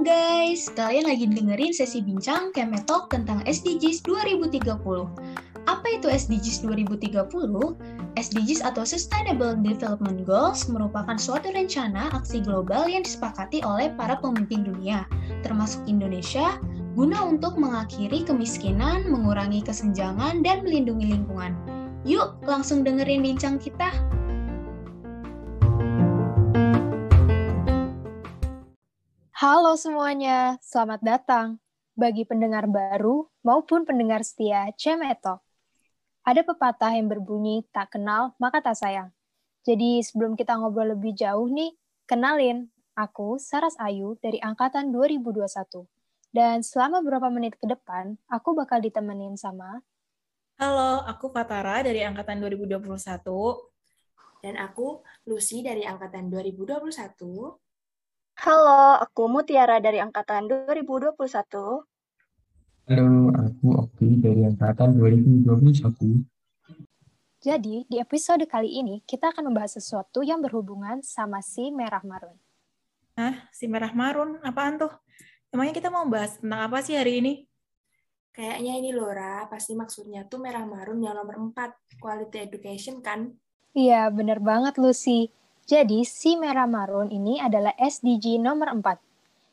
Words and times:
Guys, 0.00 0.72
kalian 0.72 1.12
lagi 1.12 1.28
dengerin 1.28 1.76
sesi 1.76 2.00
bincang 2.00 2.56
Kemetok 2.56 3.12
tentang 3.12 3.44
SDGs 3.44 4.00
2030. 4.08 4.64
Apa 5.68 5.86
itu 5.92 6.08
SDGs 6.08 6.64
2030? 6.64 7.20
SDGs 8.16 8.64
atau 8.64 8.80
Sustainable 8.88 9.60
Development 9.60 10.24
Goals 10.24 10.72
merupakan 10.72 11.20
suatu 11.20 11.52
rencana 11.52 12.08
aksi 12.16 12.40
global 12.40 12.88
yang 12.88 13.04
disepakati 13.04 13.60
oleh 13.60 13.92
para 13.92 14.16
pemimpin 14.16 14.64
dunia, 14.64 15.04
termasuk 15.44 15.84
Indonesia, 15.84 16.56
guna 16.96 17.20
untuk 17.20 17.60
mengakhiri 17.60 18.24
kemiskinan, 18.24 19.04
mengurangi 19.04 19.60
kesenjangan, 19.60 20.40
dan 20.40 20.64
melindungi 20.64 21.12
lingkungan. 21.12 21.52
Yuk, 22.08 22.40
langsung 22.48 22.88
dengerin 22.88 23.20
bincang 23.20 23.60
kita. 23.60 23.92
Halo 29.40 29.72
semuanya, 29.72 30.60
selamat 30.60 31.00
datang 31.00 31.56
bagi 31.96 32.28
pendengar 32.28 32.68
baru 32.68 33.24
maupun 33.40 33.88
pendengar 33.88 34.20
setia 34.20 34.68
Cemetok. 34.76 35.40
Ada 36.28 36.44
pepatah 36.44 36.92
yang 36.92 37.08
berbunyi 37.08 37.64
tak 37.72 37.96
kenal 37.96 38.36
maka 38.36 38.60
tak 38.60 38.76
sayang. 38.76 39.08
Jadi 39.64 40.04
sebelum 40.04 40.36
kita 40.36 40.60
ngobrol 40.60 40.92
lebih 40.92 41.16
jauh 41.16 41.48
nih, 41.48 41.72
kenalin, 42.04 42.68
aku 42.92 43.40
Saras 43.40 43.80
Ayu 43.80 44.20
dari 44.20 44.36
angkatan 44.44 44.92
2021. 44.92 45.88
Dan 46.36 46.60
selama 46.60 47.00
beberapa 47.00 47.32
menit 47.32 47.56
ke 47.56 47.64
depan, 47.64 48.20
aku 48.28 48.52
bakal 48.52 48.84
ditemenin 48.84 49.40
sama 49.40 49.80
Halo, 50.60 51.00
aku 51.08 51.32
Fatara 51.32 51.80
dari 51.80 52.04
angkatan 52.04 52.44
2021. 52.44 52.76
Dan 54.44 54.60
aku 54.60 55.00
Lucy 55.24 55.64
dari 55.64 55.88
angkatan 55.88 56.28
2021. 56.28 57.69
Halo, 58.40 58.96
aku 58.96 59.28
Mutiara 59.28 59.84
dari 59.84 60.00
Angkatan 60.00 60.48
2021. 60.48 61.12
Halo, 62.88 63.28
aku 63.36 63.66
Oki 63.68 64.16
dari 64.16 64.48
Angkatan 64.48 64.96
2021. 64.96 66.24
Jadi, 67.44 67.84
di 67.84 68.00
episode 68.00 68.40
kali 68.48 68.80
ini 68.80 69.04
kita 69.04 69.36
akan 69.36 69.52
membahas 69.52 69.76
sesuatu 69.76 70.24
yang 70.24 70.40
berhubungan 70.40 71.04
sama 71.04 71.44
si 71.44 71.68
merah 71.68 72.00
marun. 72.00 72.32
Hah? 73.20 73.44
Si 73.52 73.68
merah 73.68 73.92
marun? 73.92 74.40
Apaan 74.40 74.80
tuh? 74.80 74.92
Emangnya 75.52 75.76
kita 75.76 75.92
mau 75.92 76.08
bahas 76.08 76.40
tentang 76.40 76.64
apa 76.64 76.80
sih 76.80 76.96
hari 76.96 77.20
ini? 77.20 77.44
Kayaknya 78.32 78.72
ini 78.80 78.96
Lora, 78.96 79.44
pasti 79.52 79.76
maksudnya 79.76 80.24
tuh 80.24 80.40
merah 80.40 80.64
marun 80.64 80.96
yang 81.04 81.12
nomor 81.12 81.52
4, 81.52 82.00
quality 82.00 82.40
education 82.40 83.04
kan? 83.04 83.36
Iya, 83.76 84.08
bener 84.08 84.40
banget 84.40 84.80
Lucy. 84.80 85.28
Jadi, 85.70 86.02
si 86.02 86.34
merah 86.34 86.66
marun 86.66 87.14
ini 87.14 87.38
adalah 87.38 87.70
SDG 87.78 88.42
nomor 88.42 88.74
4. 88.74 88.82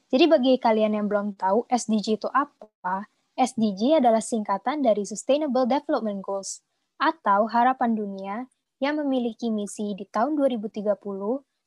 Jadi 0.09 0.25
bagi 0.25 0.53
kalian 0.57 0.97
yang 0.97 1.05
belum 1.05 1.37
tahu 1.37 1.69
SDG 1.69 2.17
itu 2.17 2.25
apa, 2.33 3.05
SDG 3.37 4.01
adalah 4.01 4.17
singkatan 4.17 4.81
dari 4.81 5.05
Sustainable 5.05 5.69
Development 5.69 6.17
Goals 6.25 6.65
atau 6.97 7.45
harapan 7.45 7.93
dunia 7.93 8.35
yang 8.81 8.97
memiliki 8.97 9.53
misi 9.53 9.93
di 9.93 10.09
tahun 10.09 10.33
2030 10.41 10.97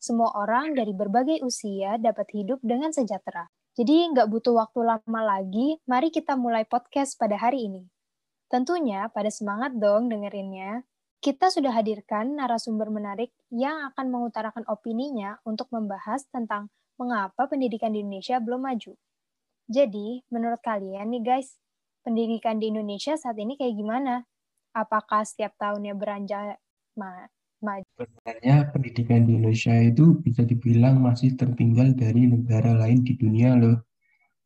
semua 0.02 0.34
orang 0.34 0.74
dari 0.74 0.98
berbagai 0.98 1.46
usia 1.46 1.94
dapat 2.02 2.26
hidup 2.34 2.58
dengan 2.58 2.90
sejahtera. 2.90 3.46
Jadi 3.78 4.10
nggak 4.10 4.26
butuh 4.34 4.58
waktu 4.58 4.82
lama 4.82 5.20
lagi, 5.22 5.78
mari 5.86 6.10
kita 6.10 6.34
mulai 6.34 6.66
podcast 6.66 7.14
pada 7.14 7.38
hari 7.38 7.70
ini. 7.70 7.86
Tentunya 8.50 9.06
pada 9.14 9.30
semangat 9.30 9.78
dong 9.78 10.10
dengerinnya. 10.10 10.82
Kita 11.20 11.52
sudah 11.52 11.76
hadirkan 11.76 12.32
narasumber 12.32 12.88
menarik 12.88 13.28
yang 13.52 13.92
akan 13.92 14.08
mengutarakan 14.08 14.64
opininya 14.72 15.36
untuk 15.44 15.68
membahas 15.68 16.24
tentang 16.32 16.72
mengapa 16.96 17.44
pendidikan 17.44 17.92
di 17.92 18.00
Indonesia 18.00 18.40
belum 18.40 18.64
maju. 18.64 18.96
Jadi, 19.68 20.24
menurut 20.32 20.64
kalian 20.64 21.12
nih 21.12 21.20
guys, 21.20 21.60
pendidikan 22.00 22.56
di 22.56 22.72
Indonesia 22.72 23.20
saat 23.20 23.36
ini 23.36 23.60
kayak 23.60 23.76
gimana? 23.76 24.24
Apakah 24.72 25.28
setiap 25.28 25.60
tahunnya 25.60 25.92
beranjak 25.92 26.56
ma 26.96 27.28
maju? 27.60 27.84
Sebenarnya 28.00 28.72
pendidikan 28.72 29.28
di 29.28 29.36
Indonesia 29.36 29.76
itu 29.76 30.16
bisa 30.24 30.48
dibilang 30.48 31.04
masih 31.04 31.36
tertinggal 31.36 31.92
dari 32.00 32.32
negara 32.32 32.72
lain 32.72 33.04
di 33.04 33.20
dunia 33.20 33.60
loh. 33.60 33.76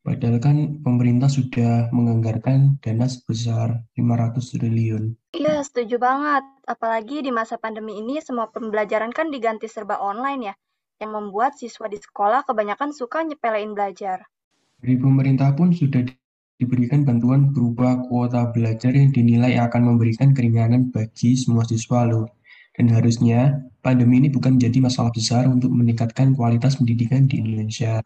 Padahal 0.03 0.43
kan 0.43 0.83
pemerintah 0.83 1.31
sudah 1.31 1.95
menganggarkan 1.95 2.83
dana 2.83 3.07
sebesar 3.07 3.79
500 3.95 4.59
triliun. 4.59 5.15
Iya, 5.35 5.67
setuju 5.67 5.99
banget. 5.99 6.47
Apalagi 6.63 7.27
di 7.27 7.35
masa 7.35 7.59
pandemi 7.59 7.99
ini 7.99 8.23
semua 8.23 8.55
pembelajaran 8.55 9.11
kan 9.11 9.35
diganti 9.35 9.67
serba 9.67 9.99
online 9.99 10.41
ya, 10.47 10.55
yang 11.03 11.11
membuat 11.11 11.59
siswa 11.59 11.91
di 11.91 11.99
sekolah 11.99 12.47
kebanyakan 12.47 12.95
suka 12.95 13.27
nyepelein 13.27 13.75
belajar. 13.75 14.31
Dari 14.79 14.95
pemerintah 14.95 15.51
pun 15.59 15.75
sudah 15.75 16.07
diberikan 16.55 17.03
bantuan 17.03 17.51
berupa 17.51 17.99
kuota 18.07 18.47
belajar 18.55 18.95
yang 18.95 19.11
dinilai 19.11 19.59
akan 19.59 19.91
memberikan 19.91 20.31
keringanan 20.31 20.95
bagi 20.95 21.35
semua 21.35 21.67
siswa 21.67 22.07
loh. 22.07 22.31
Dan 22.79 22.95
harusnya 22.95 23.59
pandemi 23.83 24.23
ini 24.23 24.31
bukan 24.31 24.55
menjadi 24.55 24.87
masalah 24.87 25.11
besar 25.11 25.51
untuk 25.51 25.75
meningkatkan 25.75 26.31
kualitas 26.39 26.79
pendidikan 26.79 27.27
di 27.27 27.43
Indonesia. 27.43 28.03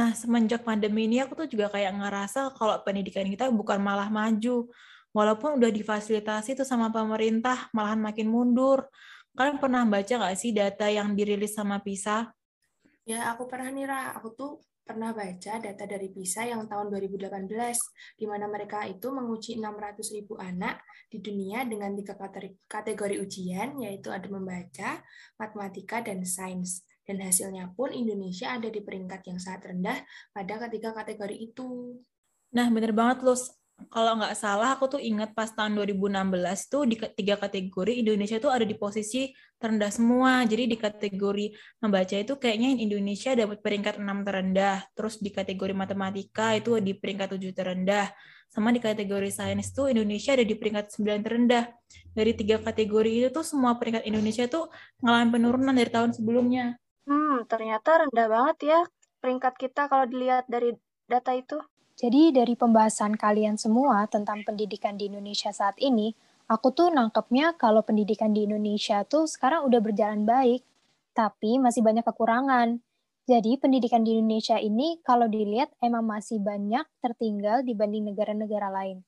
Nah, 0.00 0.16
semenjak 0.16 0.64
pandemi 0.64 1.04
ini 1.04 1.20
aku 1.20 1.44
tuh 1.44 1.48
juga 1.48 1.68
kayak 1.68 1.92
ngerasa 1.92 2.56
kalau 2.56 2.80
pendidikan 2.88 3.28
kita 3.28 3.52
bukan 3.52 3.84
malah 3.84 4.08
maju. 4.08 4.72
Walaupun 5.10 5.58
udah 5.58 5.70
difasilitasi 5.74 6.54
tuh 6.54 6.66
sama 6.66 6.94
pemerintah, 6.94 7.66
malahan 7.74 7.98
makin 7.98 8.30
mundur. 8.30 8.86
Kalian 9.34 9.58
pernah 9.58 9.82
baca 9.82 10.10
nggak 10.10 10.38
sih 10.38 10.54
data 10.54 10.86
yang 10.86 11.18
dirilis 11.18 11.54
sama 11.54 11.82
PISA? 11.82 12.30
Ya, 13.02 13.30
aku 13.34 13.50
pernah 13.50 13.74
nih, 13.74 13.90
Ra. 13.90 14.14
Aku 14.14 14.38
tuh 14.38 14.62
pernah 14.86 15.14
baca 15.14 15.58
data 15.58 15.84
dari 15.86 16.10
PISA 16.10 16.50
yang 16.50 16.66
tahun 16.66 16.90
2018, 16.94 17.42
di 18.18 18.26
mana 18.26 18.46
mereka 18.50 18.86
itu 18.86 19.10
menguji 19.10 19.58
600 19.58 20.14
ribu 20.14 20.34
anak 20.38 20.82
di 21.10 21.22
dunia 21.22 21.62
dengan 21.66 21.94
tiga 21.94 22.14
kategori 22.66 23.16
ujian, 23.22 23.82
yaitu 23.82 24.10
ada 24.10 24.26
membaca, 24.30 25.02
matematika, 25.38 26.02
dan 26.02 26.22
sains. 26.22 26.86
Dan 27.02 27.18
hasilnya 27.22 27.74
pun 27.74 27.90
Indonesia 27.90 28.54
ada 28.54 28.70
di 28.70 28.78
peringkat 28.78 29.26
yang 29.26 29.38
sangat 29.42 29.74
rendah 29.74 29.98
pada 30.30 30.54
ketiga 30.66 30.94
kategori 30.94 31.34
itu. 31.38 31.98
Nah, 32.54 32.66
bener 32.70 32.94
banget, 32.94 33.26
Lus. 33.26 33.50
Kalau 33.88 34.20
nggak 34.20 34.36
salah, 34.36 34.76
aku 34.76 34.98
tuh 34.98 35.00
ingat 35.00 35.32
pas 35.32 35.48
tahun 35.48 35.78
2016 35.80 36.68
tuh 36.68 36.84
di 36.84 37.00
tiga 37.16 37.40
kategori 37.40 38.04
Indonesia 38.04 38.36
tuh 38.36 38.52
ada 38.52 38.68
di 38.68 38.76
posisi 38.76 39.32
terendah 39.56 39.88
semua. 39.88 40.44
Jadi 40.44 40.68
di 40.68 40.76
kategori 40.76 41.46
membaca 41.80 42.16
itu 42.18 42.36
kayaknya 42.36 42.76
Indonesia 42.76 43.32
dapat 43.32 43.64
peringkat 43.64 43.96
6 43.96 44.26
terendah. 44.26 44.84
Terus 44.92 45.22
di 45.24 45.30
kategori 45.32 45.72
matematika 45.72 46.52
itu 46.52 46.76
di 46.84 46.92
peringkat 46.92 47.40
7 47.40 47.56
terendah. 47.56 48.12
Sama 48.50 48.74
di 48.74 48.82
kategori 48.82 49.30
sains 49.30 49.70
tuh 49.70 49.94
Indonesia 49.94 50.34
ada 50.34 50.42
di 50.42 50.54
peringkat 50.58 50.90
9 51.00 51.22
terendah. 51.22 51.64
Dari 52.12 52.32
tiga 52.34 52.58
kategori 52.58 53.10
itu 53.22 53.28
tuh 53.30 53.46
semua 53.46 53.78
peringkat 53.78 54.04
Indonesia 54.04 54.50
tuh 54.50 54.68
mengalami 55.00 55.28
penurunan 55.38 55.74
dari 55.78 55.90
tahun 55.94 56.10
sebelumnya. 56.12 56.74
Hmm, 57.06 57.46
ternyata 57.46 58.04
rendah 58.04 58.26
banget 58.26 58.58
ya 58.66 58.80
peringkat 59.22 59.54
kita 59.60 59.86
kalau 59.86 60.08
dilihat 60.08 60.48
dari 60.50 60.74
data 61.06 61.30
itu. 61.36 61.60
Jadi 62.00 62.32
dari 62.32 62.56
pembahasan 62.56 63.12
kalian 63.12 63.60
semua 63.60 64.08
tentang 64.08 64.40
pendidikan 64.40 64.96
di 64.96 65.12
Indonesia 65.12 65.52
saat 65.52 65.76
ini, 65.76 66.16
aku 66.48 66.72
tuh 66.72 66.88
nangkepnya 66.88 67.60
kalau 67.60 67.84
pendidikan 67.84 68.32
di 68.32 68.48
Indonesia 68.48 69.04
tuh 69.04 69.28
sekarang 69.28 69.68
udah 69.68 69.84
berjalan 69.84 70.24
baik, 70.24 70.64
tapi 71.12 71.60
masih 71.60 71.84
banyak 71.84 72.00
kekurangan. 72.00 72.80
Jadi 73.28 73.60
pendidikan 73.60 74.00
di 74.00 74.16
Indonesia 74.16 74.56
ini 74.56 74.96
kalau 75.04 75.28
dilihat 75.28 75.76
emang 75.84 76.08
masih 76.08 76.40
banyak 76.40 76.88
tertinggal 77.04 77.60
dibanding 77.68 78.08
negara-negara 78.08 78.72
lain. 78.72 79.04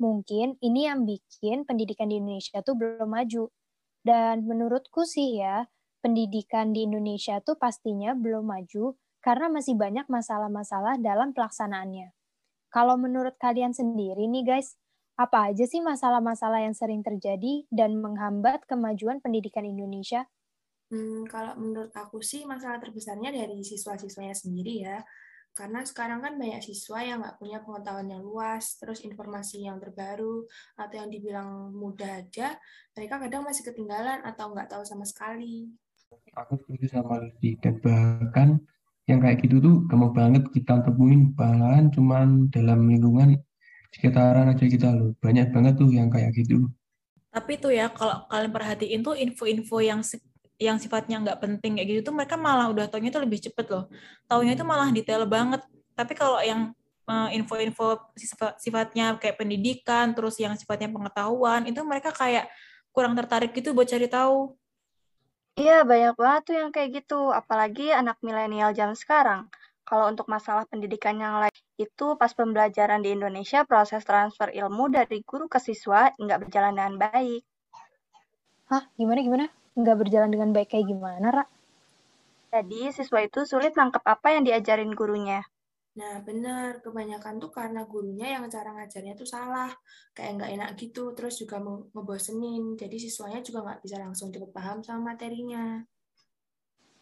Mungkin 0.00 0.56
ini 0.64 0.88
yang 0.88 1.04
bikin 1.04 1.68
pendidikan 1.68 2.08
di 2.08 2.24
Indonesia 2.24 2.64
tuh 2.64 2.72
belum 2.72 3.04
maju. 3.04 3.52
Dan 4.00 4.48
menurutku 4.48 5.04
sih 5.04 5.44
ya, 5.44 5.68
pendidikan 6.00 6.72
di 6.72 6.88
Indonesia 6.88 7.44
tuh 7.44 7.60
pastinya 7.60 8.16
belum 8.16 8.48
maju 8.48 8.96
karena 9.24 9.48
masih 9.48 9.72
banyak 9.72 10.04
masalah-masalah 10.04 11.00
dalam 11.00 11.32
pelaksanaannya. 11.32 12.12
Kalau 12.74 12.98
menurut 12.98 13.38
kalian 13.38 13.70
sendiri 13.70 14.26
nih 14.26 14.42
guys, 14.42 14.74
apa 15.14 15.54
aja 15.54 15.62
sih 15.62 15.78
masalah-masalah 15.78 16.66
yang 16.66 16.74
sering 16.74 17.06
terjadi 17.06 17.62
dan 17.70 18.02
menghambat 18.02 18.66
kemajuan 18.66 19.22
pendidikan 19.22 19.62
Indonesia? 19.62 20.26
Hmm, 20.90 21.22
kalau 21.30 21.54
menurut 21.54 21.94
aku 21.94 22.18
sih 22.18 22.42
masalah 22.42 22.82
terbesarnya 22.82 23.30
dari 23.30 23.62
siswa-siswanya 23.62 24.34
sendiri 24.34 24.82
ya. 24.82 24.98
Karena 25.54 25.86
sekarang 25.86 26.18
kan 26.18 26.34
banyak 26.34 26.66
siswa 26.66 26.98
yang 26.98 27.22
nggak 27.22 27.38
punya 27.38 27.62
pengetahuan 27.62 28.10
yang 28.10 28.26
luas, 28.26 28.74
terus 28.82 29.06
informasi 29.06 29.70
yang 29.70 29.78
terbaru, 29.78 30.42
atau 30.74 30.96
yang 30.98 31.14
dibilang 31.14 31.70
mudah 31.70 32.26
aja, 32.26 32.58
mereka 32.98 33.22
kadang 33.22 33.46
masih 33.46 33.62
ketinggalan 33.62 34.18
atau 34.26 34.50
nggak 34.50 34.66
tahu 34.66 34.82
sama 34.82 35.06
sekali 35.06 35.70
aku 36.34 36.58
setuju 36.62 36.86
sama 36.98 37.22
Lucy 37.22 37.56
dan 37.62 37.78
bahkan 37.82 38.48
yang 39.04 39.20
kayak 39.20 39.44
gitu 39.44 39.60
tuh 39.60 39.74
gampang 39.88 40.12
banget 40.12 40.42
kita 40.52 40.80
temuin 40.80 41.32
bahkan 41.36 41.92
cuman 41.92 42.48
dalam 42.48 42.88
lingkungan 42.88 43.36
sekitaran 43.92 44.50
aja 44.50 44.64
kita 44.64 44.88
loh 44.90 45.12
banyak 45.20 45.52
banget 45.52 45.74
tuh 45.76 45.90
yang 45.92 46.08
kayak 46.08 46.32
gitu 46.34 46.68
tapi 47.34 47.58
tuh 47.58 47.74
ya 47.74 47.90
kalau 47.90 48.24
kalian 48.30 48.52
perhatiin 48.54 49.00
tuh 49.02 49.18
info-info 49.18 49.82
yang 49.82 50.00
yang 50.62 50.78
sifatnya 50.78 51.18
nggak 51.18 51.38
penting 51.42 51.74
kayak 51.74 51.88
gitu 51.90 52.00
tuh 52.10 52.14
mereka 52.14 52.38
malah 52.38 52.70
udah 52.70 52.86
taunya 52.86 53.10
tuh 53.10 53.26
lebih 53.26 53.42
cepet 53.42 53.66
loh. 53.74 53.90
Taunya 54.30 54.54
itu 54.54 54.62
malah 54.62 54.88
detail 54.94 55.26
banget. 55.26 55.58
Tapi 55.98 56.12
kalau 56.14 56.38
yang 56.38 56.70
eh, 57.10 57.28
info-info 57.34 58.14
sifatnya 58.62 59.18
kayak 59.18 59.34
pendidikan, 59.34 60.14
terus 60.14 60.38
yang 60.38 60.54
sifatnya 60.54 60.88
pengetahuan, 60.94 61.66
itu 61.66 61.82
mereka 61.82 62.14
kayak 62.14 62.46
kurang 62.94 63.18
tertarik 63.18 63.50
gitu 63.50 63.74
buat 63.74 63.90
cari 63.90 64.06
tahu. 64.06 64.54
Iya, 65.54 65.86
banyak 65.86 66.14
banget 66.18 66.42
tuh 66.50 66.54
yang 66.58 66.70
kayak 66.74 66.90
gitu. 66.98 67.30
Apalagi 67.30 67.94
anak 67.94 68.18
milenial 68.26 68.74
jam 68.74 68.90
sekarang. 68.98 69.46
Kalau 69.86 70.10
untuk 70.10 70.26
masalah 70.26 70.66
pendidikan 70.66 71.14
yang 71.14 71.38
lain, 71.38 71.54
itu 71.78 72.06
pas 72.18 72.32
pembelajaran 72.34 73.00
di 73.06 73.14
Indonesia, 73.14 73.62
proses 73.62 74.02
transfer 74.02 74.50
ilmu 74.50 74.90
dari 74.90 75.22
guru 75.22 75.46
ke 75.46 75.62
siswa 75.62 76.10
nggak 76.18 76.38
berjalan 76.42 76.74
dengan 76.74 76.94
baik. 77.06 77.42
Hah? 78.70 78.82
Gimana-gimana? 78.98 79.46
nggak 79.74 79.96
berjalan 80.06 80.30
dengan 80.30 80.50
baik 80.54 80.74
kayak 80.74 80.86
gimana, 80.86 81.26
Ra? 81.34 81.44
Jadi, 82.54 82.90
siswa 82.94 83.18
itu 83.22 83.42
sulit 83.46 83.74
nangkep 83.78 84.02
apa 84.06 84.28
yang 84.34 84.42
diajarin 84.46 84.90
gurunya. 84.94 85.42
Nah, 85.94 86.18
benar. 86.26 86.82
Kebanyakan 86.82 87.38
tuh 87.38 87.50
karena 87.54 87.86
gurunya 87.86 88.34
yang 88.34 88.50
cara 88.50 88.74
ngajarnya 88.74 89.14
tuh 89.14 89.28
salah. 89.30 89.70
Kayak 90.10 90.30
nggak 90.42 90.50
enak 90.58 90.70
gitu, 90.78 91.14
terus 91.14 91.38
juga 91.38 91.62
ngebosenin. 91.62 92.74
Jadi 92.74 92.96
siswanya 92.98 93.40
juga 93.46 93.62
nggak 93.62 93.80
bisa 93.86 93.96
langsung 94.02 94.34
cepet 94.34 94.50
paham 94.50 94.82
sama 94.82 95.14
materinya. 95.14 95.86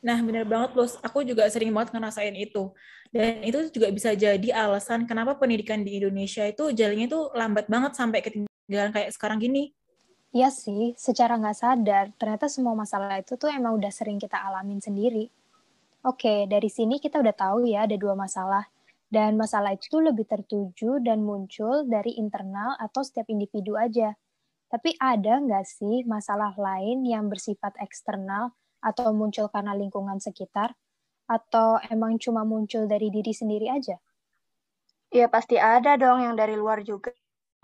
Nah, 0.02 0.18
benar 0.20 0.44
banget, 0.44 0.70
Los. 0.76 0.98
Aku 1.00 1.24
juga 1.24 1.48
sering 1.48 1.72
banget 1.72 1.94
ngerasain 1.94 2.36
itu. 2.36 2.74
Dan 3.08 3.44
itu 3.44 3.70
juga 3.72 3.88
bisa 3.92 4.12
jadi 4.12 4.48
alasan 4.52 5.04
kenapa 5.08 5.36
pendidikan 5.36 5.84
di 5.84 6.00
Indonesia 6.00 6.48
itu 6.48 6.72
jalannya 6.72 7.06
itu 7.06 7.20
lambat 7.36 7.68
banget 7.68 7.92
sampai 7.96 8.20
ketinggalan 8.24 8.90
kayak 8.92 9.12
sekarang 9.12 9.38
gini. 9.40 9.72
Iya 10.32 10.48
sih, 10.48 10.96
secara 10.96 11.36
nggak 11.36 11.58
sadar, 11.60 12.04
ternyata 12.16 12.48
semua 12.48 12.72
masalah 12.72 13.20
itu 13.20 13.36
tuh 13.36 13.52
emang 13.52 13.76
udah 13.76 13.92
sering 13.92 14.16
kita 14.16 14.40
alamin 14.40 14.80
sendiri. 14.80 15.28
Oke, 16.08 16.48
dari 16.48 16.72
sini 16.72 16.96
kita 16.96 17.20
udah 17.20 17.36
tahu 17.36 17.68
ya 17.68 17.84
ada 17.84 18.00
dua 18.00 18.16
masalah. 18.16 18.71
Dan 19.12 19.30
masalah 19.42 19.72
itu 19.78 19.96
lebih 20.08 20.26
tertuju 20.32 20.90
dan 21.06 21.18
muncul 21.28 21.74
dari 21.94 22.12
internal 22.22 22.70
atau 22.86 23.02
setiap 23.08 23.26
individu 23.34 23.72
aja. 23.86 24.08
Tapi 24.72 24.90
ada 25.12 25.34
nggak 25.44 25.66
sih 25.76 25.96
masalah 26.14 26.52
lain 26.66 26.98
yang 27.12 27.24
bersifat 27.32 27.72
eksternal 27.86 28.44
atau 28.88 29.08
muncul 29.20 29.46
karena 29.54 29.72
lingkungan 29.82 30.18
sekitar? 30.26 30.70
Atau 31.36 31.68
emang 31.94 32.12
cuma 32.24 32.42
muncul 32.52 32.84
dari 32.92 33.08
diri 33.16 33.32
sendiri 33.40 33.68
aja? 33.78 33.96
Iya 35.16 35.26
pasti 35.34 35.56
ada 35.74 35.92
dong 36.02 36.18
yang 36.26 36.34
dari 36.40 36.54
luar 36.62 36.78
juga 36.90 37.10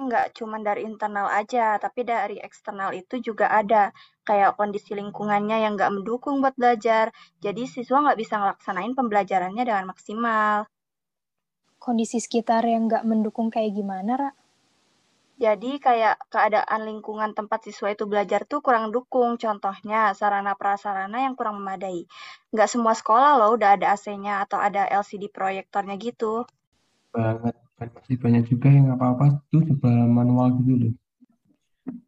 nggak 0.07 0.27
cuma 0.39 0.57
dari 0.69 0.81
internal 0.91 1.27
aja, 1.41 1.65
tapi 1.85 2.01
dari 2.13 2.37
eksternal 2.49 2.91
itu 3.01 3.15
juga 3.29 3.47
ada. 3.61 3.83
Kayak 4.29 4.51
kondisi 4.59 4.91
lingkungannya 5.01 5.57
yang 5.65 5.73
nggak 5.77 5.93
mendukung 5.97 6.35
buat 6.43 6.55
belajar, 6.61 7.07
jadi 7.45 7.63
siswa 7.75 7.97
nggak 8.05 8.19
bisa 8.23 8.35
ngelaksanain 8.41 8.93
pembelajarannya 8.99 9.65
dengan 9.69 9.85
maksimal. 9.93 10.59
Kondisi 11.79 12.19
sekitar 12.19 12.67
yang 12.67 12.91
nggak 12.91 13.07
mendukung 13.07 13.49
kayak 13.55 13.73
gimana, 13.79 14.13
Ra? 14.19 14.31
Jadi 15.39 15.79
kayak 15.79 16.19
keadaan 16.35 16.83
lingkungan 16.83 17.31
tempat 17.31 17.63
siswa 17.63 17.95
itu 17.95 18.11
belajar 18.11 18.43
tuh 18.43 18.59
kurang 18.59 18.91
dukung. 18.91 19.39
Contohnya 19.39 20.11
sarana 20.19 20.59
prasarana 20.59 21.23
yang 21.23 21.39
kurang 21.39 21.63
memadai. 21.63 22.11
Nggak 22.51 22.69
semua 22.75 22.99
sekolah 22.99 23.39
loh 23.39 23.55
udah 23.55 23.79
ada 23.79 23.95
AC-nya 23.95 24.43
atau 24.43 24.59
ada 24.59 24.83
LCD 24.91 25.31
proyektornya 25.31 25.95
gitu. 26.03 26.43
Banget 27.15 27.55
kan 27.79 27.89
masih 27.95 28.19
banyak 28.19 28.45
juga 28.51 28.69
yang 28.75 28.91
apa-apa 28.99 29.39
tuh 29.55 29.63
coba 29.63 29.91
manual 30.11 30.59
gitu 30.59 30.75
loh. 30.75 30.93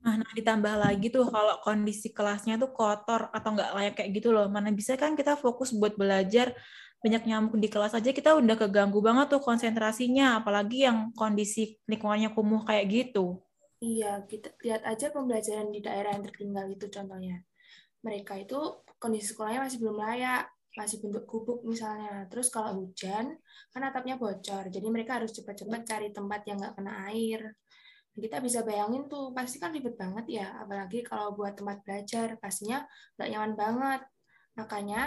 Nah, 0.01 0.15
nah, 0.21 0.31
ditambah 0.37 0.75
lagi 0.77 1.09
tuh 1.09 1.29
kalau 1.29 1.57
kondisi 1.65 2.13
kelasnya 2.13 2.61
tuh 2.61 2.73
kotor 2.73 3.33
atau 3.33 3.49
nggak 3.57 3.71
layak 3.77 3.95
kayak 4.01 4.11
gitu 4.17 4.29
loh. 4.33 4.47
Mana 4.49 4.69
bisa 4.73 4.97
kan 5.01 5.17
kita 5.17 5.37
fokus 5.37 5.73
buat 5.73 5.97
belajar, 5.97 6.53
banyak 7.01 7.23
nyamuk 7.25 7.57
di 7.57 7.69
kelas 7.73 7.97
aja 7.97 8.13
kita 8.13 8.37
udah 8.37 8.57
keganggu 8.61 9.01
banget 9.01 9.33
tuh 9.33 9.41
konsentrasinya, 9.41 10.41
apalagi 10.45 10.85
yang 10.85 11.13
kondisi 11.17 11.81
lingkungannya 11.89 12.33
kumuh 12.37 12.65
kayak 12.69 12.87
gitu. 12.93 13.41
Iya, 13.81 14.29
kita 14.29 14.53
lihat 14.61 14.85
aja 14.85 15.09
pembelajaran 15.09 15.73
di 15.73 15.81
daerah 15.81 16.13
yang 16.13 16.25
tertinggal 16.29 16.69
itu 16.69 16.87
contohnya. 16.93 17.41
Mereka 18.05 18.45
itu 18.45 18.59
kondisi 19.01 19.33
sekolahnya 19.33 19.65
masih 19.65 19.79
belum 19.81 19.97
layak, 19.97 20.45
masih 20.77 20.97
bentuk 21.01 21.25
gubuk 21.25 21.65
misalnya. 21.65 22.29
Terus 22.29 22.53
kalau 22.53 22.77
hujan, 22.77 23.41
kan 23.73 23.83
atapnya 23.85 24.21
bocor. 24.21 24.69
Jadi 24.69 24.87
mereka 24.93 25.17
harus 25.17 25.33
cepat-cepat 25.33 25.81
cari 25.89 26.09
tempat 26.13 26.41
yang 26.45 26.61
nggak 26.61 26.75
kena 26.77 26.93
air. 27.09 27.41
Kita 28.11 28.43
bisa 28.43 28.67
bayangin 28.67 29.07
tuh, 29.07 29.31
pasti 29.33 29.57
kan 29.63 29.71
ribet 29.71 29.95
banget 29.97 30.43
ya. 30.43 30.47
Apalagi 30.61 31.01
kalau 31.07 31.33
buat 31.33 31.57
tempat 31.57 31.81
belajar, 31.87 32.37
pastinya 32.43 32.85
nggak 33.17 33.29
nyaman 33.31 33.55
banget. 33.55 34.01
Makanya 34.59 35.01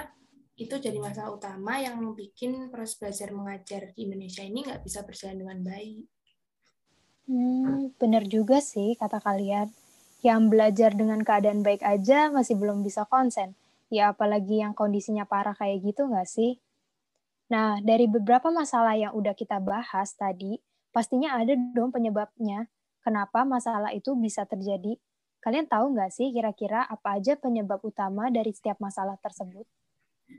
itu 0.56 0.76
jadi 0.78 0.98
masalah 1.02 1.34
utama 1.34 1.82
yang 1.82 1.98
bikin 2.14 2.70
proses 2.70 2.98
belajar 3.02 3.34
mengajar 3.34 3.82
di 3.94 4.06
Indonesia 4.06 4.46
ini 4.46 4.64
nggak 4.66 4.82
bisa 4.86 5.02
berjalan 5.04 5.42
dengan 5.42 5.60
baik. 5.66 6.06
Hmm, 7.28 7.96
benar 7.98 8.24
juga 8.28 8.60
sih 8.60 8.96
kata 9.00 9.20
kalian. 9.24 9.72
Yang 10.24 10.42
belajar 10.48 10.92
dengan 10.96 11.20
keadaan 11.20 11.64
baik 11.64 11.84
aja 11.84 12.32
masih 12.32 12.56
belum 12.56 12.84
bisa 12.84 13.04
konsen 13.08 13.56
Ya 13.94 14.10
apalagi 14.10 14.58
yang 14.66 14.74
kondisinya 14.74 15.22
parah 15.22 15.54
kayak 15.54 15.86
gitu 15.86 16.10
nggak 16.10 16.26
sih? 16.26 16.58
Nah, 17.54 17.78
dari 17.78 18.10
beberapa 18.10 18.50
masalah 18.50 18.98
yang 18.98 19.14
udah 19.14 19.38
kita 19.38 19.62
bahas 19.62 20.18
tadi, 20.18 20.58
pastinya 20.90 21.38
ada 21.38 21.54
dong 21.54 21.94
penyebabnya. 21.94 22.66
Kenapa 23.04 23.44
masalah 23.44 23.92
itu 23.92 24.16
bisa 24.16 24.48
terjadi? 24.48 24.96
Kalian 25.44 25.68
tahu 25.68 25.92
nggak 25.92 26.08
sih 26.08 26.32
kira-kira 26.32 26.88
apa 26.88 27.20
aja 27.20 27.36
penyebab 27.36 27.84
utama 27.84 28.32
dari 28.32 28.56
setiap 28.56 28.80
masalah 28.80 29.20
tersebut? 29.20 29.68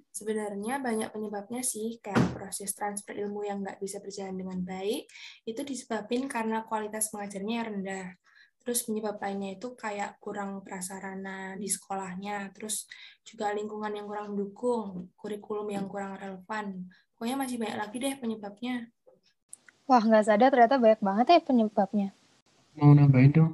Sebenarnya 0.09 0.81
banyak 0.81 1.13
penyebabnya 1.13 1.61
sih, 1.61 2.01
kayak 2.01 2.33
proses 2.33 2.73
transfer 2.73 3.13
ilmu 3.13 3.45
yang 3.45 3.61
nggak 3.61 3.85
bisa 3.85 4.01
berjalan 4.01 4.33
dengan 4.33 4.65
baik, 4.65 5.05
itu 5.45 5.61
disebabkan 5.61 6.25
karena 6.25 6.65
kualitas 6.65 7.13
pengajarnya 7.13 7.55
yang 7.61 7.69
rendah. 7.69 8.17
Terus 8.65 8.89
penyebab 8.89 9.21
lainnya 9.21 9.61
itu 9.61 9.77
kayak 9.77 10.17
kurang 10.25 10.65
prasarana 10.65 11.53
di 11.61 11.69
sekolahnya, 11.69 12.49
terus 12.57 12.89
juga 13.29 13.53
lingkungan 13.53 13.93
yang 13.93 14.09
kurang 14.09 14.33
mendukung, 14.33 15.13
kurikulum 15.21 15.69
yang 15.69 15.85
kurang 15.85 16.17
relevan. 16.17 16.89
Pokoknya 17.13 17.37
masih 17.37 17.61
banyak 17.61 17.77
lagi 17.77 17.97
deh 18.01 18.15
penyebabnya. 18.17 18.89
Wah, 19.85 20.01
nggak 20.01 20.25
sadar 20.25 20.49
ternyata 20.49 20.81
banyak 20.81 21.01
banget 21.05 21.27
ya 21.29 21.41
penyebabnya. 21.45 22.09
Mau 22.75 22.91
nambahin 22.91 23.31
dong? 23.31 23.53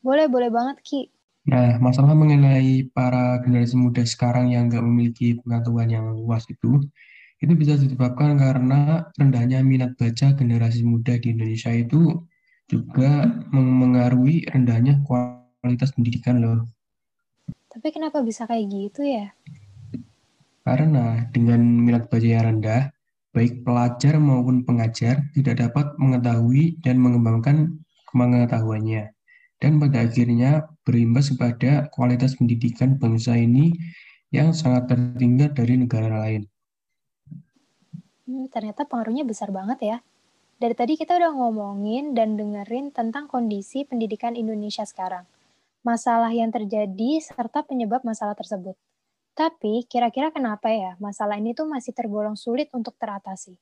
Boleh, 0.00 0.28
boleh 0.28 0.48
banget, 0.48 0.76
Ki. 0.84 1.02
Nah, 1.44 1.76
masalah 1.76 2.16
mengenai 2.16 2.88
para 2.96 3.36
generasi 3.44 3.76
muda 3.76 4.00
sekarang 4.08 4.48
yang 4.48 4.72
nggak 4.72 4.80
memiliki 4.80 5.36
pengetahuan 5.44 5.92
yang 5.92 6.06
luas 6.16 6.48
itu, 6.48 6.80
itu 7.44 7.52
bisa 7.52 7.76
disebabkan 7.76 8.40
karena 8.40 9.12
rendahnya 9.20 9.60
minat 9.60 9.92
baca 10.00 10.32
generasi 10.32 10.80
muda 10.80 11.20
di 11.20 11.36
Indonesia 11.36 11.68
itu 11.68 12.24
juga 12.64 13.28
mengaruhi 13.52 14.48
rendahnya 14.48 15.04
kualitas 15.04 15.92
pendidikan 15.92 16.40
loh. 16.40 16.64
Tapi 17.68 17.92
kenapa 17.92 18.24
bisa 18.24 18.48
kayak 18.48 18.64
gitu 18.72 19.04
ya? 19.04 19.36
Karena 20.64 21.28
dengan 21.28 21.60
minat 21.60 22.08
baca 22.08 22.24
yang 22.24 22.56
rendah, 22.56 22.88
baik 23.36 23.68
pelajar 23.68 24.16
maupun 24.16 24.64
pengajar 24.64 25.28
tidak 25.36 25.60
dapat 25.60 25.92
mengetahui 26.00 26.80
dan 26.80 26.96
mengembangkan 26.96 27.84
pengetahuannya. 28.14 29.10
Dan 29.58 29.82
pada 29.82 30.06
akhirnya 30.06 30.70
berimbas 30.86 31.34
kepada 31.34 31.90
kualitas 31.90 32.38
pendidikan 32.38 32.94
bangsa 32.94 33.34
ini 33.34 33.74
yang 34.30 34.54
sangat 34.54 34.94
tertinggal 34.94 35.50
dari 35.50 35.74
negara 35.78 36.22
lain. 36.22 36.42
Hmm, 38.24 38.46
ternyata 38.48 38.86
pengaruhnya 38.86 39.26
besar 39.26 39.50
banget 39.50 39.78
ya. 39.82 39.96
Dari 40.58 40.74
tadi 40.78 40.94
kita 40.94 41.18
udah 41.18 41.34
ngomongin 41.34 42.14
dan 42.14 42.38
dengerin 42.38 42.94
tentang 42.94 43.26
kondisi 43.26 43.82
pendidikan 43.84 44.38
Indonesia 44.38 44.86
sekarang, 44.86 45.26
masalah 45.82 46.30
yang 46.30 46.48
terjadi 46.48 47.20
serta 47.20 47.66
penyebab 47.66 48.06
masalah 48.06 48.32
tersebut. 48.38 48.78
Tapi 49.34 49.82
kira-kira 49.90 50.30
kenapa 50.30 50.70
ya 50.70 50.94
masalah 51.02 51.36
ini 51.36 51.52
tuh 51.58 51.66
masih 51.66 51.90
tergolong 51.90 52.38
sulit 52.38 52.70
untuk 52.70 52.94
teratasi? 52.96 53.58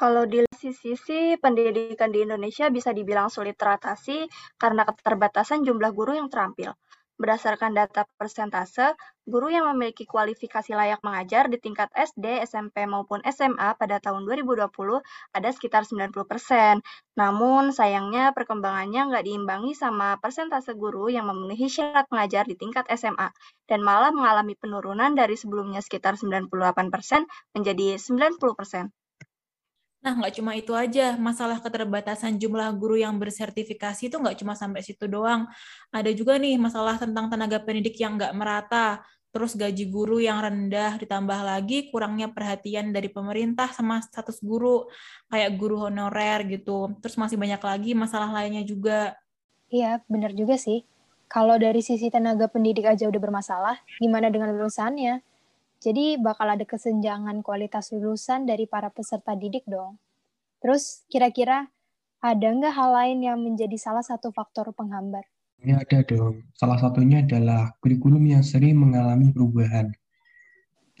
Kalau 0.00 0.24
di 0.24 0.40
sisi 0.56 1.36
pendidikan 1.36 2.08
di 2.08 2.24
Indonesia 2.24 2.72
bisa 2.72 2.88
dibilang 2.88 3.28
sulit 3.28 3.60
teratasi 3.60 4.24
karena 4.56 4.88
keterbatasan 4.88 5.60
jumlah 5.60 5.92
guru 5.92 6.16
yang 6.16 6.32
terampil. 6.32 6.72
Berdasarkan 7.20 7.76
data 7.76 8.08
persentase, 8.16 8.96
guru 9.28 9.52
yang 9.52 9.68
memiliki 9.68 10.08
kualifikasi 10.08 10.72
layak 10.72 11.04
mengajar 11.04 11.52
di 11.52 11.60
tingkat 11.60 11.92
SD, 11.92 12.48
SMP, 12.48 12.88
maupun 12.88 13.20
SMA 13.28 13.76
pada 13.76 14.00
tahun 14.00 14.24
2020 14.24 14.72
ada 15.36 15.48
sekitar 15.52 15.84
90%. 15.84 16.80
Namun, 17.20 17.68
sayangnya 17.68 18.32
perkembangannya 18.32 19.12
nggak 19.12 19.24
diimbangi 19.28 19.76
sama 19.76 20.16
persentase 20.16 20.72
guru 20.80 21.12
yang 21.12 21.28
memenuhi 21.28 21.68
syarat 21.68 22.08
mengajar 22.08 22.48
di 22.48 22.56
tingkat 22.56 22.88
SMA, 22.96 23.28
dan 23.68 23.84
malah 23.84 24.16
mengalami 24.16 24.56
penurunan 24.56 25.12
dari 25.12 25.36
sebelumnya 25.36 25.84
sekitar 25.84 26.16
98% 26.16 26.48
menjadi 27.52 28.00
90%. 28.00 28.88
Nah, 30.00 30.16
nggak 30.16 30.32
cuma 30.40 30.56
itu 30.56 30.72
aja, 30.72 31.12
masalah 31.20 31.60
keterbatasan 31.60 32.40
jumlah 32.40 32.72
guru 32.80 32.96
yang 32.96 33.20
bersertifikasi 33.20 34.08
itu 34.08 34.16
nggak 34.16 34.40
cuma 34.40 34.56
sampai 34.56 34.80
situ 34.80 35.04
doang. 35.04 35.44
Ada 35.92 36.16
juga 36.16 36.40
nih 36.40 36.56
masalah 36.56 36.96
tentang 36.96 37.28
tenaga 37.28 37.60
pendidik 37.60 38.00
yang 38.00 38.16
nggak 38.16 38.32
merata, 38.32 39.04
terus 39.28 39.52
gaji 39.52 39.84
guru 39.92 40.16
yang 40.16 40.40
rendah, 40.40 40.96
ditambah 40.96 41.40
lagi 41.44 41.92
kurangnya 41.92 42.32
perhatian 42.32 42.96
dari 42.96 43.12
pemerintah 43.12 43.68
sama 43.76 44.00
status 44.00 44.40
guru, 44.40 44.88
kayak 45.28 45.60
guru 45.60 45.84
honorer 45.84 46.48
gitu. 46.48 46.96
Terus 47.04 47.20
masih 47.20 47.36
banyak 47.36 47.60
lagi 47.60 47.92
masalah 47.92 48.32
lainnya 48.32 48.64
juga. 48.64 49.14
Iya, 49.68 50.00
benar 50.08 50.32
juga 50.32 50.56
sih. 50.56 50.82
Kalau 51.30 51.60
dari 51.60 51.78
sisi 51.78 52.10
tenaga 52.10 52.50
pendidik 52.50 52.88
aja 52.88 53.06
udah 53.06 53.20
bermasalah, 53.22 53.76
gimana 54.02 54.32
dengan 54.34 54.50
lulusannya? 54.50 55.22
Jadi 55.80 56.20
bakal 56.20 56.52
ada 56.52 56.64
kesenjangan 56.68 57.40
kualitas 57.40 57.88
lulusan 57.88 58.44
dari 58.44 58.68
para 58.68 58.92
peserta 58.92 59.32
didik 59.32 59.64
dong. 59.64 59.96
Terus 60.60 61.08
kira-kira 61.08 61.72
ada 62.20 62.46
nggak 62.52 62.76
hal 62.76 62.90
lain 62.92 63.18
yang 63.24 63.40
menjadi 63.40 63.80
salah 63.80 64.04
satu 64.04 64.28
faktor 64.28 64.76
penghambat? 64.76 65.24
Ya 65.64 65.80
ada 65.80 66.04
dong. 66.04 66.44
Salah 66.52 66.76
satunya 66.76 67.24
adalah 67.24 67.72
kurikulum 67.80 68.20
yang 68.28 68.44
sering 68.44 68.76
mengalami 68.76 69.32
perubahan. 69.32 69.88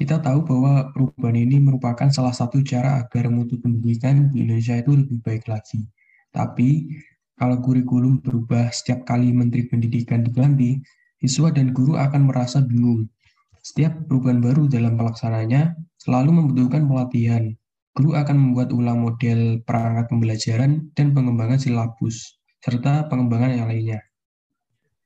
Kita 0.00 0.16
tahu 0.16 0.48
bahwa 0.48 0.88
perubahan 0.96 1.36
ini 1.36 1.60
merupakan 1.60 2.08
salah 2.08 2.32
satu 2.32 2.64
cara 2.64 3.04
agar 3.04 3.28
mutu 3.28 3.60
pendidikan 3.60 4.32
di 4.32 4.48
Indonesia 4.48 4.80
itu 4.80 4.96
lebih 4.96 5.20
baik 5.20 5.44
lagi. 5.44 5.84
Tapi, 6.32 6.88
kalau 7.36 7.60
kurikulum 7.60 8.24
berubah 8.24 8.72
setiap 8.72 9.04
kali 9.04 9.28
Menteri 9.28 9.68
Pendidikan 9.68 10.24
diganti, 10.24 10.80
siswa 11.20 11.52
dan 11.52 11.76
guru 11.76 12.00
akan 12.00 12.32
merasa 12.32 12.64
bingung. 12.64 13.12
Setiap 13.60 14.08
perubahan 14.08 14.40
baru 14.40 14.64
dalam 14.72 14.96
pelaksananya 14.96 15.76
selalu 16.00 16.32
membutuhkan 16.32 16.88
pelatihan. 16.88 17.52
Guru 17.92 18.16
akan 18.16 18.36
membuat 18.38 18.72
ulang 18.72 19.04
model 19.04 19.60
perangkat 19.66 20.08
pembelajaran 20.08 20.88
dan 20.96 21.12
pengembangan 21.12 21.60
silabus, 21.60 22.40
serta 22.64 23.04
pengembangan 23.12 23.52
yang 23.52 23.68
lainnya. 23.68 24.00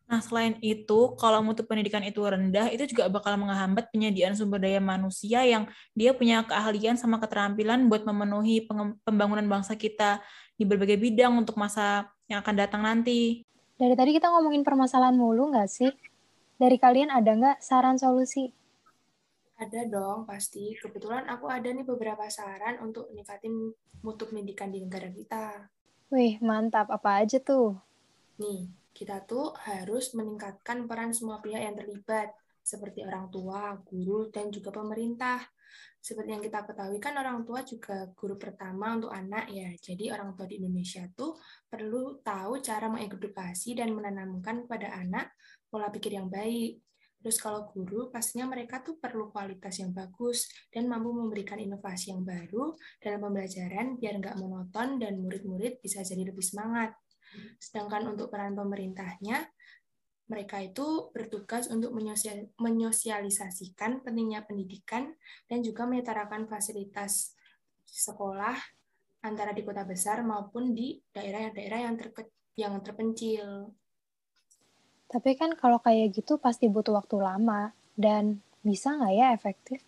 Nah, 0.04 0.22
selain 0.22 0.54
itu, 0.62 1.16
kalau 1.18 1.42
mutu 1.42 1.66
pendidikan 1.66 2.04
itu 2.06 2.22
rendah, 2.22 2.70
itu 2.70 2.86
juga 2.86 3.10
bakal 3.10 3.34
menghambat 3.34 3.90
penyediaan 3.90 4.38
sumber 4.38 4.62
daya 4.62 4.78
manusia 4.78 5.42
yang 5.42 5.66
dia 5.96 6.14
punya 6.14 6.46
keahlian 6.46 6.94
sama 6.94 7.18
keterampilan 7.18 7.90
buat 7.90 8.06
memenuhi 8.06 8.68
pembangunan 9.02 9.42
bangsa 9.48 9.74
kita 9.74 10.22
di 10.54 10.62
berbagai 10.62 11.00
bidang 11.00 11.34
untuk 11.34 11.58
masa 11.58 12.06
yang 12.30 12.44
akan 12.44 12.54
datang 12.54 12.86
nanti. 12.86 13.42
Dari 13.74 13.98
tadi 13.98 14.14
kita 14.14 14.30
ngomongin 14.30 14.62
permasalahan 14.62 15.18
mulu 15.18 15.50
nggak 15.50 15.66
sih? 15.66 15.90
Dari 16.64 16.80
kalian 16.80 17.12
ada 17.12 17.28
nggak 17.36 17.60
saran 17.60 18.00
solusi? 18.00 18.48
Ada 19.60 19.84
dong, 19.84 20.24
pasti. 20.24 20.72
Kebetulan 20.72 21.28
aku 21.28 21.44
ada 21.44 21.68
nih 21.68 21.84
beberapa 21.84 22.24
saran 22.32 22.80
untuk 22.80 23.12
ningkatin 23.12 23.68
mutu 24.00 24.24
pendidikan 24.24 24.72
di 24.72 24.80
negara 24.80 25.12
kita. 25.12 25.68
Wih, 26.08 26.40
mantap. 26.40 26.88
Apa 26.88 27.20
aja 27.20 27.36
tuh? 27.36 27.76
Nih, 28.40 28.72
kita 28.96 29.28
tuh 29.28 29.52
harus 29.60 30.16
meningkatkan 30.16 30.88
peran 30.88 31.12
semua 31.12 31.44
pihak 31.44 31.60
yang 31.60 31.76
terlibat, 31.76 32.32
seperti 32.64 33.04
orang 33.04 33.28
tua, 33.28 33.76
guru, 33.84 34.32
dan 34.32 34.48
juga 34.48 34.72
pemerintah. 34.72 35.44
Seperti 36.00 36.32
yang 36.32 36.44
kita 36.44 36.64
ketahui 36.64 36.96
kan 36.96 37.12
orang 37.20 37.44
tua 37.44 37.60
juga 37.60 38.08
guru 38.16 38.40
pertama 38.40 38.96
untuk 38.96 39.12
anak 39.12 39.52
ya. 39.52 39.68
Jadi 39.76 40.08
orang 40.08 40.32
tua 40.32 40.48
di 40.48 40.64
Indonesia 40.64 41.04
tuh 41.12 41.36
perlu 41.68 42.24
tahu 42.24 42.60
cara 42.64 42.88
mengedukasi 42.88 43.76
dan 43.76 43.92
menanamkan 43.92 44.64
kepada 44.64 44.96
anak 44.96 45.32
pola 45.74 45.90
pikir 45.90 46.14
yang 46.14 46.30
baik. 46.30 46.78
Terus 47.18 47.40
kalau 47.42 47.66
guru, 47.74 48.14
pastinya 48.14 48.46
mereka 48.46 48.84
tuh 48.84 49.00
perlu 49.00 49.34
kualitas 49.34 49.80
yang 49.82 49.90
bagus 49.90 50.46
dan 50.70 50.86
mampu 50.86 51.10
memberikan 51.10 51.58
inovasi 51.58 52.14
yang 52.14 52.22
baru 52.22 52.76
dalam 53.02 53.18
pembelajaran 53.26 53.98
biar 53.98 54.22
nggak 54.22 54.36
monoton 54.38 55.02
dan 55.02 55.18
murid-murid 55.18 55.82
bisa 55.82 56.06
jadi 56.06 56.30
lebih 56.30 56.44
semangat. 56.46 56.94
Sedangkan 57.58 58.06
untuk 58.12 58.30
peran 58.30 58.54
pemerintahnya, 58.54 59.50
mereka 60.28 60.60
itu 60.60 61.12
bertugas 61.12 61.68
untuk 61.68 61.92
menyosialisasikan 62.60 64.04
pentingnya 64.04 64.44
pendidikan 64.44 65.12
dan 65.48 65.60
juga 65.60 65.84
menyetarakan 65.84 66.48
fasilitas 66.48 67.36
sekolah 67.84 68.56
antara 69.24 69.56
di 69.56 69.64
kota 69.64 69.84
besar 69.88 70.20
maupun 70.24 70.76
di 70.76 71.00
daerah-daerah 71.12 71.88
yang, 71.88 71.96
yang 72.56 72.74
terpencil. 72.84 73.72
Tapi 75.08 75.36
kan 75.38 75.54
kalau 75.54 75.78
kayak 75.78 76.16
gitu 76.16 76.40
pasti 76.40 76.66
butuh 76.66 76.96
waktu 76.98 77.20
lama 77.20 77.70
dan 77.94 78.40
bisa 78.64 78.96
nggak 78.96 79.14
ya 79.14 79.26
efektif? 79.36 79.80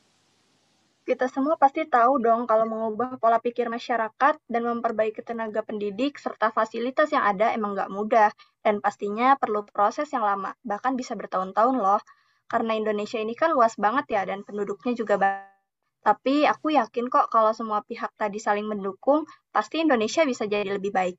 Kita 1.06 1.30
semua 1.30 1.54
pasti 1.54 1.86
tahu 1.86 2.18
dong 2.18 2.50
kalau 2.50 2.66
mengubah 2.66 3.22
pola 3.22 3.38
pikir 3.38 3.70
masyarakat 3.70 4.42
dan 4.50 4.62
memperbaiki 4.66 5.22
tenaga 5.22 5.62
pendidik 5.62 6.18
serta 6.18 6.50
fasilitas 6.50 7.14
yang 7.14 7.22
ada 7.22 7.54
emang 7.54 7.78
nggak 7.78 7.94
mudah, 7.94 8.34
dan 8.66 8.82
pastinya 8.82 9.38
perlu 9.38 9.62
proses 9.70 10.10
yang 10.10 10.26
lama, 10.26 10.58
bahkan 10.66 10.98
bisa 10.98 11.14
bertahun-tahun 11.14 11.78
loh. 11.78 12.02
Karena 12.50 12.74
Indonesia 12.74 13.22
ini 13.22 13.38
kan 13.38 13.54
luas 13.54 13.78
banget 13.78 14.18
ya, 14.18 14.26
dan 14.26 14.42
penduduknya 14.42 14.98
juga 14.98 15.14
banyak. 15.14 15.54
Tapi 16.02 16.46
aku 16.46 16.74
yakin 16.74 17.06
kok 17.06 17.30
kalau 17.30 17.54
semua 17.54 17.86
pihak 17.86 18.10
tadi 18.18 18.42
saling 18.42 18.66
mendukung, 18.66 19.30
pasti 19.54 19.82
Indonesia 19.82 20.26
bisa 20.26 20.46
jadi 20.46 20.74
lebih 20.74 20.90
baik. 20.90 21.18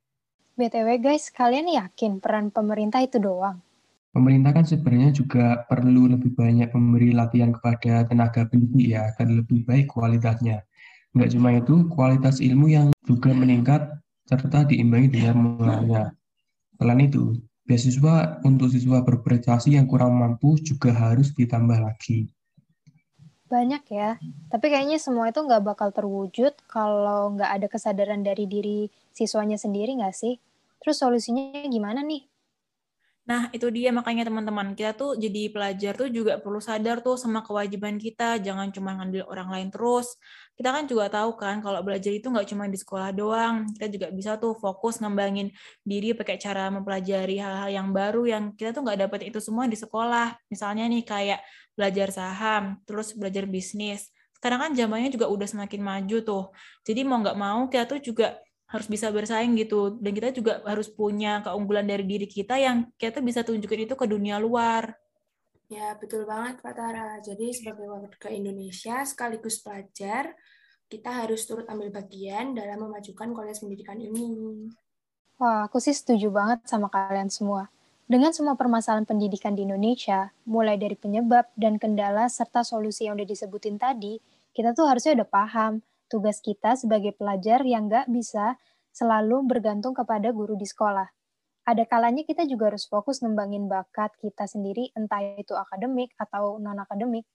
BTW 0.60 1.00
guys, 1.00 1.32
kalian 1.32 1.72
yakin 1.72 2.20
peran 2.20 2.52
pemerintah 2.52 3.04
itu 3.04 3.24
doang? 3.24 3.64
Pemerintah 4.18 4.50
kan 4.50 4.66
sebenarnya 4.66 5.14
juga 5.14 5.62
perlu 5.70 6.10
lebih 6.10 6.34
banyak 6.34 6.74
memberi 6.74 7.14
latihan 7.14 7.54
kepada 7.54 8.02
tenaga 8.10 8.50
pendidik 8.50 8.98
ya, 8.98 9.14
agar 9.14 9.30
lebih 9.30 9.62
baik 9.62 9.94
kualitasnya. 9.94 10.66
Enggak 11.14 11.38
cuma 11.38 11.54
itu, 11.54 11.86
kualitas 11.94 12.42
ilmu 12.42 12.66
yang 12.66 12.90
juga 13.06 13.30
meningkat 13.30 13.94
serta 14.26 14.66
diimbangi 14.66 15.14
dengan 15.14 15.38
mulanya. 15.38 16.18
Selain 16.82 17.06
itu, 17.06 17.38
beasiswa 17.70 18.42
untuk 18.42 18.74
siswa 18.74 19.06
berprestasi 19.06 19.78
yang 19.78 19.86
kurang 19.86 20.18
mampu 20.18 20.58
juga 20.66 20.98
harus 20.98 21.30
ditambah 21.38 21.78
lagi. 21.78 22.34
Banyak 23.54 23.86
ya, 23.94 24.18
tapi 24.50 24.66
kayaknya 24.74 24.98
semua 24.98 25.30
itu 25.30 25.46
nggak 25.46 25.62
bakal 25.62 25.94
terwujud 25.94 26.58
kalau 26.66 27.38
nggak 27.38 27.54
ada 27.54 27.68
kesadaran 27.70 28.26
dari 28.26 28.50
diri 28.50 28.90
siswanya 29.14 29.62
sendiri 29.62 29.94
nggak 29.94 30.18
sih? 30.18 30.42
Terus 30.82 31.06
solusinya 31.06 31.70
gimana 31.70 32.02
nih? 32.02 32.26
Nah, 33.28 33.52
itu 33.52 33.68
dia 33.76 33.92
makanya 33.92 34.24
teman-teman, 34.32 34.72
kita 34.72 34.96
tuh 34.96 35.20
jadi 35.20 35.52
pelajar 35.52 36.00
tuh 36.00 36.08
juga 36.08 36.40
perlu 36.40 36.64
sadar 36.64 37.04
tuh 37.04 37.20
sama 37.20 37.44
kewajiban 37.44 38.00
kita, 38.00 38.40
jangan 38.40 38.72
cuma 38.72 38.96
ngambil 38.96 39.28
orang 39.28 39.52
lain 39.52 39.68
terus. 39.68 40.16
Kita 40.56 40.72
kan 40.72 40.88
juga 40.88 41.12
tahu 41.12 41.36
kan 41.36 41.60
kalau 41.60 41.84
belajar 41.84 42.08
itu 42.16 42.32
nggak 42.32 42.48
cuma 42.48 42.72
di 42.72 42.80
sekolah 42.80 43.12
doang, 43.12 43.68
kita 43.76 43.86
juga 43.92 44.08
bisa 44.16 44.40
tuh 44.40 44.56
fokus 44.56 45.04
ngembangin 45.04 45.52
diri 45.84 46.16
pakai 46.16 46.40
cara 46.40 46.72
mempelajari 46.72 47.36
hal-hal 47.44 47.68
yang 47.68 47.88
baru 47.92 48.24
yang 48.32 48.44
kita 48.56 48.72
tuh 48.72 48.88
nggak 48.88 49.00
dapat 49.12 49.20
itu 49.28 49.44
semua 49.44 49.68
di 49.68 49.76
sekolah. 49.76 50.40
Misalnya 50.48 50.88
nih 50.88 51.04
kayak 51.04 51.40
belajar 51.76 52.08
saham, 52.16 52.80
terus 52.88 53.12
belajar 53.12 53.44
bisnis. 53.44 54.08
Sekarang 54.40 54.60
kan 54.64 54.72
zamannya 54.72 55.12
juga 55.12 55.28
udah 55.28 55.48
semakin 55.52 55.82
maju 55.84 56.18
tuh. 56.24 56.44
Jadi 56.88 57.04
mau 57.04 57.20
nggak 57.20 57.36
mau 57.36 57.68
kita 57.68 57.92
tuh 57.92 58.00
juga 58.00 58.40
harus 58.68 58.88
bisa 58.92 59.08
bersaing 59.08 59.56
gitu 59.56 59.96
dan 59.96 60.12
kita 60.12 60.36
juga 60.36 60.60
harus 60.68 60.92
punya 60.92 61.40
keunggulan 61.40 61.88
dari 61.88 62.04
diri 62.04 62.28
kita 62.28 62.60
yang 62.60 62.92
kita 63.00 63.24
bisa 63.24 63.40
tunjukin 63.48 63.88
itu 63.88 63.96
ke 63.96 64.04
dunia 64.04 64.36
luar. 64.44 64.92
Ya, 65.68 65.96
betul 66.00 66.24
banget 66.24 66.64
Pak 66.64 66.76
Tara. 66.76 67.20
Jadi 67.20 67.52
sebagai 67.52 67.88
warga 67.92 68.32
Indonesia 68.32 69.04
sekaligus 69.04 69.60
pelajar, 69.60 70.32
kita 70.88 71.24
harus 71.24 71.44
turut 71.44 71.68
ambil 71.68 71.92
bagian 71.92 72.56
dalam 72.56 72.88
memajukan 72.88 73.36
kualitas 73.36 73.60
pendidikan 73.60 74.00
ini. 74.00 74.72
Wah, 75.40 75.68
aku 75.68 75.84
sih 75.84 75.92
setuju 75.92 76.32
banget 76.32 76.64
sama 76.68 76.88
kalian 76.88 77.28
semua. 77.28 77.68
Dengan 78.08 78.32
semua 78.32 78.56
permasalahan 78.56 79.04
pendidikan 79.04 79.52
di 79.52 79.68
Indonesia, 79.68 80.32
mulai 80.48 80.80
dari 80.80 80.96
penyebab 80.96 81.52
dan 81.60 81.76
kendala 81.76 82.32
serta 82.32 82.64
solusi 82.64 83.04
yang 83.04 83.20
udah 83.20 83.28
disebutin 83.28 83.76
tadi, 83.76 84.24
kita 84.56 84.72
tuh 84.72 84.88
harusnya 84.88 85.20
udah 85.20 85.28
paham 85.28 85.84
tugas 86.08 86.40
kita 86.40 86.76
sebagai 86.80 87.14
pelajar 87.16 87.64
yang 87.64 87.92
nggak 87.92 88.08
bisa 88.12 88.56
selalu 88.96 89.46
bergantung 89.46 89.94
kepada 89.94 90.34
guru 90.34 90.58
di 90.58 90.66
sekolah. 90.66 91.06
Ada 91.68 91.84
kalanya 91.84 92.24
kita 92.24 92.48
juga 92.48 92.72
harus 92.72 92.88
fokus 92.88 93.20
ngembangin 93.20 93.68
bakat 93.68 94.16
kita 94.24 94.48
sendiri, 94.48 94.90
entah 94.96 95.20
itu 95.36 95.52
akademik 95.52 96.16
atau 96.16 96.58
non-akademik. 96.64 97.28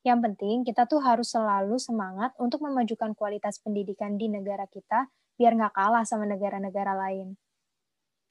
Yang 0.00 0.18
penting, 0.32 0.56
kita 0.64 0.88
tuh 0.88 1.04
harus 1.04 1.28
selalu 1.28 1.76
semangat 1.76 2.32
untuk 2.40 2.64
memajukan 2.64 3.12
kualitas 3.12 3.60
pendidikan 3.60 4.16
di 4.16 4.32
negara 4.32 4.64
kita, 4.64 5.12
biar 5.36 5.52
nggak 5.60 5.76
kalah 5.76 6.08
sama 6.08 6.24
negara-negara 6.24 6.96
lain. 6.96 7.36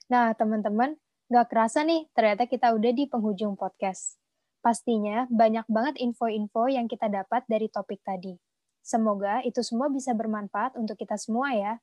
Nah, 0.10 0.34
teman-teman, 0.34 0.98
nggak 1.30 1.46
kerasa 1.46 1.86
nih, 1.86 2.10
ternyata 2.18 2.50
kita 2.50 2.74
udah 2.74 2.92
di 2.96 3.06
penghujung 3.06 3.54
podcast. 3.54 4.18
Pastinya 4.65 5.30
banyak 5.30 5.70
banget 5.70 6.01
info-info 6.01 6.74
yang 6.74 6.89
kita 6.89 7.06
dapat 7.06 7.46
dari 7.46 7.70
topik 7.70 8.01
tadi. 8.01 8.34
Semoga 8.86 9.42
itu 9.42 9.65
semua 9.65 9.89
bisa 9.89 10.13
bermanfaat 10.13 10.77
untuk 10.77 11.01
kita 11.01 11.18
semua 11.18 11.58
ya. 11.58 11.82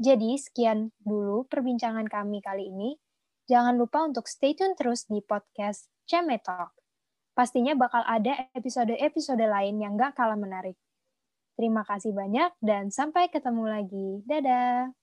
Jadi, 0.00 0.40
sekian 0.40 0.88
dulu 1.04 1.44
perbincangan 1.44 2.08
kami 2.08 2.40
kali 2.40 2.72
ini. 2.72 2.96
Jangan 3.44 3.76
lupa 3.76 4.08
untuk 4.08 4.24
stay 4.24 4.56
tune 4.56 4.72
terus 4.72 5.04
di 5.04 5.20
podcast 5.20 5.92
Ceme 6.08 6.40
Talk. 6.40 6.72
Pastinya 7.36 7.76
bakal 7.76 8.00
ada 8.08 8.48
episode-episode 8.56 9.44
lain 9.44 9.84
yang 9.84 10.00
gak 10.00 10.16
kalah 10.16 10.40
menarik. 10.40 10.80
Terima 11.60 11.84
kasih 11.84 12.16
banyak 12.16 12.56
dan 12.64 12.88
sampai 12.88 13.28
ketemu 13.28 13.68
lagi. 13.68 14.08
Dadah! 14.24 14.99